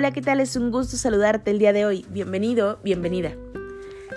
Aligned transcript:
Hola, 0.00 0.14
¿qué 0.14 0.22
tal? 0.22 0.40
Es 0.40 0.56
un 0.56 0.70
gusto 0.70 0.96
saludarte 0.96 1.50
el 1.50 1.58
día 1.58 1.74
de 1.74 1.84
hoy. 1.84 2.06
Bienvenido, 2.08 2.78
bienvenida. 2.82 3.36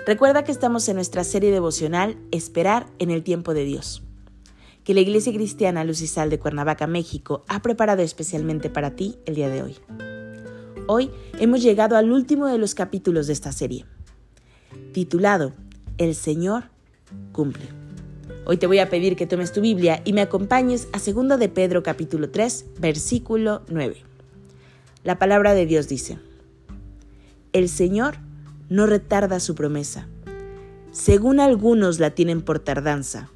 Recuerda 0.06 0.42
que 0.42 0.50
estamos 0.50 0.88
en 0.88 0.96
nuestra 0.96 1.24
serie 1.24 1.50
devocional 1.50 2.16
Esperar 2.30 2.86
en 2.98 3.10
el 3.10 3.22
tiempo 3.22 3.52
de 3.52 3.64
Dios, 3.64 4.02
que 4.82 4.94
la 4.94 5.00
Iglesia 5.00 5.34
Cristiana 5.34 5.84
Luz 5.84 6.00
y 6.00 6.06
Sal 6.06 6.30
de 6.30 6.38
Cuernavaca, 6.38 6.86
México, 6.86 7.44
ha 7.48 7.60
preparado 7.60 8.00
especialmente 8.00 8.70
para 8.70 8.96
ti 8.96 9.18
el 9.26 9.34
día 9.34 9.50
de 9.50 9.62
hoy. 9.62 9.76
Hoy 10.86 11.10
hemos 11.38 11.62
llegado 11.62 11.98
al 11.98 12.10
último 12.10 12.46
de 12.46 12.56
los 12.56 12.74
capítulos 12.74 13.26
de 13.26 13.34
esta 13.34 13.52
serie, 13.52 13.84
titulado 14.94 15.52
El 15.98 16.14
Señor 16.14 16.70
cumple. 17.32 17.68
Hoy 18.46 18.56
te 18.56 18.66
voy 18.66 18.78
a 18.78 18.88
pedir 18.88 19.16
que 19.16 19.26
tomes 19.26 19.52
tu 19.52 19.60
Biblia 19.60 20.00
y 20.06 20.14
me 20.14 20.22
acompañes 20.22 20.88
a 20.94 20.98
2 20.98 21.38
de 21.38 21.48
Pedro 21.50 21.82
capítulo 21.82 22.30
3, 22.30 22.80
versículo 22.80 23.64
9. 23.68 24.13
La 25.04 25.18
palabra 25.18 25.52
de 25.52 25.66
Dios 25.66 25.86
dice, 25.86 26.18
El 27.52 27.68
Señor 27.68 28.16
no 28.70 28.86
retarda 28.86 29.38
su 29.38 29.54
promesa, 29.54 30.08
según 30.92 31.40
algunos 31.40 31.98
la 31.98 32.12
tienen 32.12 32.40
por 32.40 32.58
tardanza, 32.58 33.28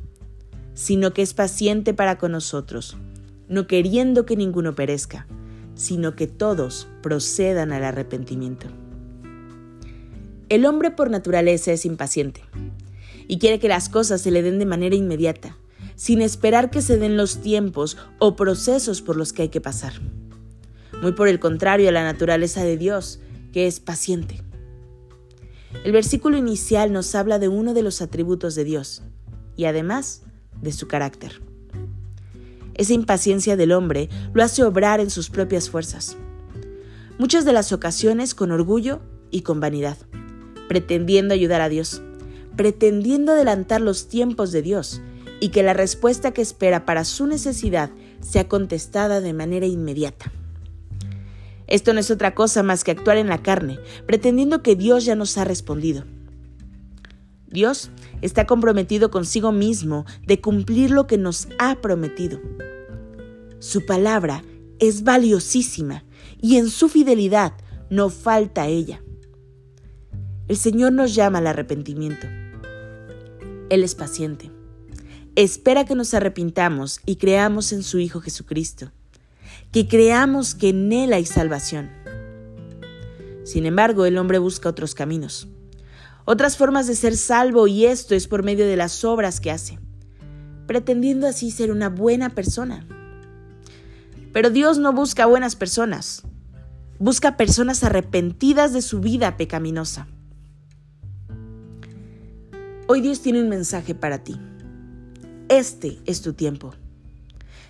sino 0.73 1.13
que 1.13 1.21
es 1.21 1.35
paciente 1.35 1.93
para 1.93 2.17
con 2.17 2.33
nosotros, 2.33 2.97
no 3.51 3.67
queriendo 3.67 4.25
que 4.25 4.35
ninguno 4.35 4.75
perezca, 4.75 5.27
sino 5.75 6.17
que 6.17 6.27
todos 6.27 6.89
procedan 7.03 7.71
al 7.73 7.85
arrepentimiento. 7.85 8.69
El 10.49 10.65
hombre 10.65 10.91
por 10.91 11.11
naturaleza 11.11 11.71
es 11.71 11.85
impaciente 11.85 12.45
y 13.27 13.39
quiere 13.39 13.59
que 13.59 13.69
las 13.69 13.91
cosas 13.91 14.23
se 14.23 14.31
le 14.31 14.41
den 14.41 14.59
de 14.59 14.65
manera 14.65 14.97
inmediata, 14.97 15.59
sin 15.97 16.23
esperar 16.23 16.71
que 16.71 16.81
se 16.81 16.97
den 16.97 17.19
los 17.19 17.43
tiempos 17.43 17.99
o 18.19 18.37
procesos 18.37 19.03
por 19.03 19.17
los 19.17 19.35
que 19.35 19.43
hay 19.43 19.49
que 19.51 19.61
pasar 19.61 19.93
muy 21.03 21.13
por 21.13 21.29
el 21.29 21.39
contrario 21.39 21.89
a 21.89 21.93
la 21.93 22.05
naturaleza 22.05 22.65
de 22.65 22.77
Dios, 22.77 23.21
que 23.53 23.67
es 23.67 23.81
paciente. 23.81 24.43
El 25.85 25.93
versículo 25.93 26.37
inicial 26.37 26.93
nos 26.93 27.15
habla 27.15 27.39
de 27.39 27.49
uno 27.49 27.75
de 27.75 27.83
los 27.83 28.03
atributos 28.03 28.55
de 28.55 28.65
Dios 28.65 29.03
y 29.57 29.67
además 29.67 30.23
de 30.61 30.73
su 30.73 30.89
carácter. 30.89 31.41
Esa 32.75 32.95
impaciencia 32.95 33.57
del 33.57 33.73
hombre 33.73 34.09
lo 34.33 34.43
hace 34.43 34.63
obrar 34.63 35.01
en 35.01 35.11
sus 35.11 35.31
propias 35.31 35.69
fuerzas, 35.69 36.17
muchas 37.19 37.45
de 37.45 37.53
las 37.53 37.73
ocasiones 37.73 38.35
con 38.35 38.53
orgullo 38.53 39.01
y 39.31 39.43
con 39.43 39.61
vanidad, 39.61 39.99
pretendiendo 40.69 41.35
ayudar 41.35 41.61
a 41.61 41.69
Dios, 41.69 42.03
pretendiendo 42.57 43.33
adelantar 43.33 43.81
los 43.81 44.09
tiempos 44.09 44.53
de 44.53 44.63
Dios 44.63 45.01
y 45.41 45.51
que 45.51 45.63
la 45.63 45.75
respuesta 45.75 46.33
que 46.33 46.43
espera 46.43 46.85
para 46.85 47.05
su 47.05 47.27
necesidad 47.27 47.91
sea 48.21 48.49
contestada 48.49 49.21
de 49.21 49.33
manera 49.33 49.67
inmediata. 49.67 50.33
Esto 51.69 51.93
no 51.93 52.01
es 52.01 52.11
otra 52.11 52.35
cosa 52.35 52.63
más 52.63 52.83
que 52.83 52.91
actuar 52.91 53.19
en 53.19 53.29
la 53.29 53.43
carne, 53.43 53.79
pretendiendo 54.07 54.63
que 54.63 54.75
Dios 54.75 55.05
ya 55.05 55.15
nos 55.15 55.37
ha 55.37 55.45
respondido. 55.45 56.05
Dios 57.47 57.91
está 58.23 58.47
comprometido 58.47 59.11
consigo 59.11 59.53
mismo 59.53 60.07
de 60.27 60.41
cumplir 60.41 60.91
lo 60.91 61.07
que 61.07 61.19
nos 61.19 61.49
ha 61.59 61.77
prometido. 61.81 62.41
Su 63.59 63.85
palabra 63.85 64.43
es 64.79 65.05
valiosísima 65.05 66.05
y 66.41 66.57
en 66.57 66.69
su 66.71 66.89
fidelidad 66.89 67.53
no 67.91 68.09
falta 68.09 68.67
ella. 68.67 69.03
El 70.47 70.57
Señor 70.57 70.93
nos 70.93 71.15
llama 71.15 71.39
al 71.39 71.47
arrepentimiento. 71.47 72.27
Él 73.69 73.85
es 73.85 73.95
paciente. 73.95 74.51
Espera 75.37 75.85
que 75.85 75.95
nos 75.95 76.15
arrepintamos 76.15 77.01
y 77.05 77.17
creamos 77.17 77.73
en 77.73 77.83
su 77.83 77.99
Hijo 77.99 78.21
Jesucristo 78.21 78.93
que 79.73 79.87
creamos 79.87 80.55
que 80.55 80.71
en 80.71 80.93
Él 80.93 81.13
hay 81.13 81.27
salvación. 81.27 81.91
Sin 83.45 83.67
embargo, 83.67 84.07
el 84.07 84.19
hombre 84.19 84.39
busca 84.39 84.69
otros 84.69 84.95
caminos, 84.95 85.49
otras 86.25 86.57
formas 86.57 86.87
de 86.87 86.95
ser 86.95 87.17
salvo 87.17 87.67
y 87.67 87.87
esto 87.87 88.15
es 88.15 88.29
por 88.29 88.43
medio 88.43 88.67
de 88.67 88.77
las 88.77 89.05
obras 89.05 89.41
que 89.41 89.51
hace, 89.51 89.79
pretendiendo 90.67 91.27
así 91.27 91.51
ser 91.51 91.71
una 91.71 91.89
buena 91.89 92.31
persona. 92.31 92.87
Pero 94.33 94.51
Dios 94.51 94.79
no 94.79 94.93
busca 94.93 95.27
buenas 95.27 95.57
personas, 95.57 96.23
busca 96.99 97.37
personas 97.37 97.83
arrepentidas 97.85 98.73
de 98.73 98.83
su 98.83 99.01
vida 99.01 99.37
pecaminosa. 99.37 100.07
Hoy 102.87 103.01
Dios 103.03 103.21
tiene 103.21 103.43
un 103.43 103.49
mensaje 103.49 103.95
para 103.95 104.25
ti. 104.25 104.39
Este 105.49 105.99
es 106.07 106.23
tu 106.23 106.33
tiempo. 106.33 106.75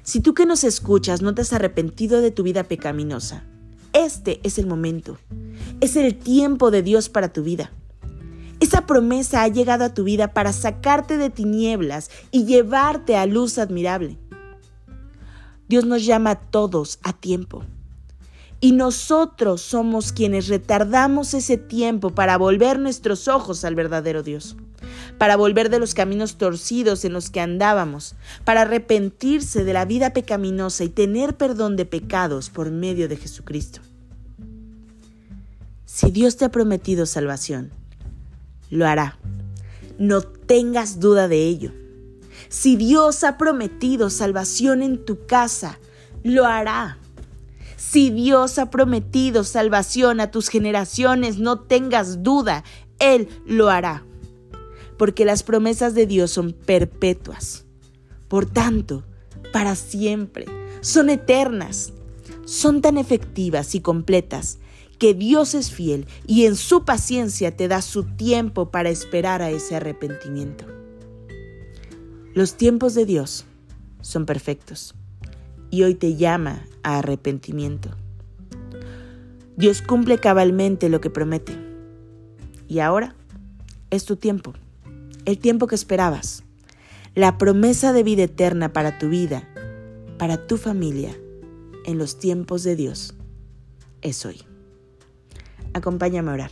Si 0.08 0.20
tú 0.20 0.32
que 0.32 0.46
nos 0.46 0.64
escuchas 0.64 1.20
no 1.20 1.34
te 1.34 1.42
has 1.42 1.52
arrepentido 1.52 2.22
de 2.22 2.30
tu 2.30 2.42
vida 2.42 2.64
pecaminosa, 2.64 3.44
este 3.92 4.40
es 4.42 4.58
el 4.58 4.66
momento. 4.66 5.18
Es 5.82 5.96
el 5.96 6.18
tiempo 6.18 6.70
de 6.70 6.82
Dios 6.82 7.10
para 7.10 7.30
tu 7.30 7.42
vida. 7.42 7.72
Esa 8.58 8.86
promesa 8.86 9.42
ha 9.42 9.48
llegado 9.48 9.84
a 9.84 9.92
tu 9.92 10.04
vida 10.04 10.32
para 10.32 10.54
sacarte 10.54 11.18
de 11.18 11.28
tinieblas 11.28 12.10
y 12.30 12.46
llevarte 12.46 13.18
a 13.18 13.26
luz 13.26 13.58
admirable. 13.58 14.16
Dios 15.68 15.84
nos 15.84 16.06
llama 16.06 16.30
a 16.30 16.40
todos 16.40 17.00
a 17.02 17.12
tiempo. 17.12 17.66
Y 18.62 18.72
nosotros 18.72 19.60
somos 19.60 20.12
quienes 20.14 20.48
retardamos 20.48 21.34
ese 21.34 21.58
tiempo 21.58 22.14
para 22.14 22.38
volver 22.38 22.78
nuestros 22.78 23.28
ojos 23.28 23.62
al 23.62 23.74
verdadero 23.74 24.22
Dios 24.22 24.56
para 25.18 25.36
volver 25.36 25.68
de 25.68 25.80
los 25.80 25.94
caminos 25.94 26.38
torcidos 26.38 27.04
en 27.04 27.12
los 27.12 27.28
que 27.28 27.40
andábamos, 27.40 28.14
para 28.44 28.62
arrepentirse 28.62 29.64
de 29.64 29.72
la 29.72 29.84
vida 29.84 30.12
pecaminosa 30.12 30.84
y 30.84 30.88
tener 30.88 31.36
perdón 31.36 31.76
de 31.76 31.84
pecados 31.84 32.50
por 32.50 32.70
medio 32.70 33.08
de 33.08 33.16
Jesucristo. 33.16 33.80
Si 35.84 36.12
Dios 36.12 36.36
te 36.36 36.44
ha 36.44 36.50
prometido 36.50 37.04
salvación, 37.04 37.70
lo 38.70 38.86
hará. 38.86 39.18
No 39.98 40.22
tengas 40.22 41.00
duda 41.00 41.26
de 41.26 41.46
ello. 41.46 41.72
Si 42.48 42.76
Dios 42.76 43.24
ha 43.24 43.36
prometido 43.36 44.10
salvación 44.10 44.82
en 44.82 45.04
tu 45.04 45.26
casa, 45.26 45.80
lo 46.22 46.46
hará. 46.46 46.98
Si 47.76 48.10
Dios 48.10 48.58
ha 48.58 48.70
prometido 48.70 49.42
salvación 49.42 50.20
a 50.20 50.30
tus 50.30 50.48
generaciones, 50.48 51.38
no 51.38 51.60
tengas 51.60 52.22
duda, 52.22 52.62
Él 53.00 53.28
lo 53.44 53.70
hará 53.70 54.04
porque 54.98 55.24
las 55.24 55.42
promesas 55.42 55.94
de 55.94 56.06
Dios 56.06 56.30
son 56.30 56.52
perpetuas. 56.52 57.64
Por 58.26 58.44
tanto, 58.44 59.04
para 59.52 59.74
siempre, 59.76 60.44
son 60.80 61.08
eternas, 61.08 61.92
son 62.44 62.82
tan 62.82 62.98
efectivas 62.98 63.74
y 63.74 63.80
completas 63.80 64.58
que 64.98 65.14
Dios 65.14 65.54
es 65.54 65.70
fiel 65.70 66.06
y 66.26 66.44
en 66.44 66.56
su 66.56 66.84
paciencia 66.84 67.56
te 67.56 67.68
da 67.68 67.80
su 67.80 68.04
tiempo 68.04 68.70
para 68.70 68.90
esperar 68.90 69.40
a 69.40 69.50
ese 69.50 69.76
arrepentimiento. 69.76 70.66
Los 72.34 72.54
tiempos 72.54 72.94
de 72.94 73.06
Dios 73.06 73.44
son 74.00 74.26
perfectos 74.26 74.94
y 75.70 75.84
hoy 75.84 75.94
te 75.94 76.16
llama 76.16 76.66
a 76.82 76.98
arrepentimiento. 76.98 77.90
Dios 79.56 79.82
cumple 79.82 80.18
cabalmente 80.18 80.88
lo 80.88 81.00
que 81.00 81.10
promete 81.10 81.56
y 82.66 82.80
ahora 82.80 83.14
es 83.90 84.04
tu 84.04 84.16
tiempo 84.16 84.54
el 85.28 85.38
tiempo 85.38 85.66
que 85.66 85.74
esperabas, 85.74 86.42
la 87.14 87.36
promesa 87.36 87.92
de 87.92 88.02
vida 88.02 88.22
eterna 88.22 88.72
para 88.72 88.96
tu 88.98 89.10
vida, 89.10 89.46
para 90.16 90.46
tu 90.46 90.56
familia, 90.56 91.14
en 91.84 91.98
los 91.98 92.18
tiempos 92.18 92.62
de 92.62 92.76
Dios, 92.76 93.12
es 94.00 94.24
hoy. 94.24 94.40
Acompáñame 95.74 96.30
a 96.30 96.32
orar. 96.32 96.50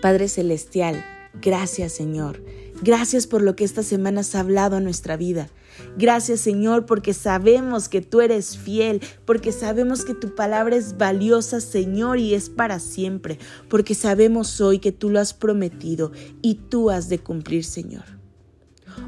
Padre 0.00 0.28
Celestial, 0.28 1.04
gracias 1.42 1.92
Señor. 1.92 2.40
Gracias 2.82 3.26
por 3.26 3.42
lo 3.42 3.56
que 3.56 3.64
esta 3.64 3.82
semana 3.82 4.20
has 4.20 4.36
hablado 4.36 4.76
a 4.76 4.80
nuestra 4.80 5.16
vida. 5.16 5.48
Gracias 5.96 6.40
Señor 6.40 6.86
porque 6.86 7.14
sabemos 7.14 7.88
que 7.88 8.00
tú 8.00 8.20
eres 8.20 8.56
fiel, 8.56 9.00
porque 9.24 9.52
sabemos 9.52 10.04
que 10.04 10.14
tu 10.14 10.34
palabra 10.34 10.76
es 10.76 10.96
valiosa 10.96 11.60
Señor 11.60 12.18
y 12.18 12.34
es 12.34 12.50
para 12.50 12.78
siempre, 12.78 13.38
porque 13.68 13.94
sabemos 13.94 14.60
hoy 14.60 14.78
que 14.78 14.92
tú 14.92 15.10
lo 15.10 15.20
has 15.20 15.34
prometido 15.34 16.12
y 16.42 16.54
tú 16.54 16.90
has 16.90 17.08
de 17.08 17.18
cumplir 17.18 17.64
Señor. 17.64 18.04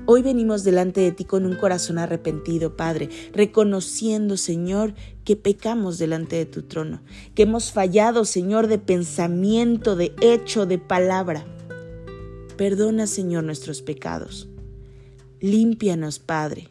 Hoy 0.06 0.22
venimos 0.22 0.64
delante 0.64 1.00
de 1.00 1.12
ti 1.12 1.24
con 1.24 1.46
un 1.46 1.56
corazón 1.56 1.98
arrepentido, 1.98 2.76
Padre, 2.76 3.08
reconociendo, 3.32 4.36
Señor, 4.36 4.94
que 5.24 5.36
pecamos 5.36 5.98
delante 5.98 6.36
de 6.36 6.46
tu 6.46 6.62
trono, 6.62 7.02
que 7.34 7.42
hemos 7.42 7.72
fallado, 7.72 8.24
Señor, 8.24 8.66
de 8.66 8.78
pensamiento, 8.78 9.96
de 9.96 10.14
hecho, 10.20 10.66
de 10.66 10.78
palabra. 10.78 11.44
Perdona, 12.56 13.06
Señor, 13.06 13.44
nuestros 13.44 13.82
pecados. 13.82 14.48
Límpianos, 15.46 16.18
Padre, 16.18 16.70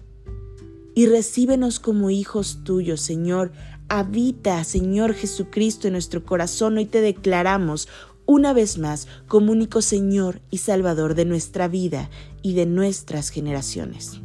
y 0.96 1.06
recíbenos 1.06 1.80
como 1.80 2.10
hijos 2.10 2.60
tuyos, 2.66 3.00
Señor. 3.00 3.54
Habita, 3.88 4.62
Señor 4.66 5.14
Jesucristo, 5.14 5.88
en 5.88 5.94
nuestro 5.94 6.26
corazón. 6.26 6.78
Hoy 6.78 6.86
te 6.86 7.00
declaramos 7.00 7.88
una 8.26 8.52
vez 8.52 8.78
más 8.78 9.08
como 9.30 9.54
único 9.54 9.82
Señor 9.82 10.42
y 10.52 10.58
Salvador 10.58 11.16
de 11.16 11.24
nuestra 11.24 11.70
vida 11.70 12.10
y 12.42 12.54
de 12.54 12.66
nuestras 12.66 13.30
generaciones. 13.30 14.20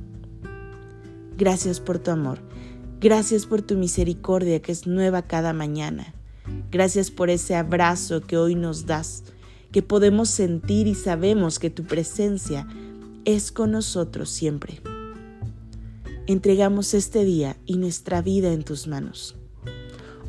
Gracias 1.39 1.79
por 1.79 2.01
tu 2.01 2.11
amor. 2.11 2.41
Gracias 3.01 3.47
por 3.47 3.63
tu 3.63 3.77
misericordia 3.77 4.61
que 4.61 4.73
es 4.73 4.85
nueva 4.85 5.23
cada 5.23 5.53
mañana. 5.53 6.13
Gracias 6.73 7.13
por 7.13 7.31
ese 7.31 7.55
abrazo 7.55 8.21
que 8.21 8.37
hoy 8.37 8.57
nos 8.57 8.87
das, 8.87 9.23
que 9.71 9.83
podemos 9.83 10.29
sentir 10.29 10.89
y 10.89 10.97
sabemos 10.97 11.61
que 11.61 11.71
tu 11.71 11.85
presencia 11.85 12.67
es 13.25 13.53
con 13.53 13.73
nosotros 13.73 14.31
siempre. 14.31 14.81
Entregamos 16.27 16.95
este 16.95 17.25
día 17.25 17.57
y 17.67 17.77
nuestra 17.77 18.23
vida 18.23 18.53
en 18.53 18.63
tus 18.63 18.87
manos 18.87 19.37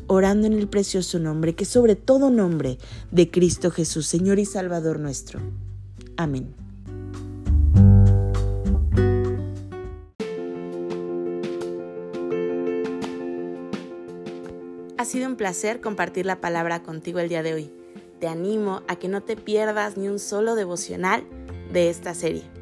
orando 0.06 0.46
en 0.46 0.52
el 0.52 0.68
precioso 0.68 1.18
nombre, 1.18 1.54
que 1.54 1.64
sobre 1.64 1.96
todo 1.96 2.30
nombre, 2.30 2.78
de 3.10 3.30
Cristo 3.30 3.70
Jesús, 3.70 4.06
Señor 4.06 4.38
y 4.38 4.44
Salvador 4.44 4.98
nuestro. 4.98 5.40
Amén. 6.16 6.54
Ha 14.98 15.04
sido 15.04 15.26
un 15.26 15.36
placer 15.36 15.80
compartir 15.80 16.26
la 16.26 16.40
palabra 16.40 16.82
contigo 16.82 17.18
el 17.18 17.28
día 17.28 17.42
de 17.42 17.54
hoy. 17.54 17.70
Te 18.20 18.28
animo 18.28 18.82
a 18.86 18.96
que 18.96 19.08
no 19.08 19.22
te 19.22 19.36
pierdas 19.36 19.96
ni 19.96 20.08
un 20.08 20.20
solo 20.20 20.54
devocional 20.54 21.24
de 21.72 21.90
esta 21.90 22.14
serie. 22.14 22.61